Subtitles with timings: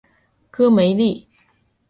[0.51, 1.27] 戈梅利。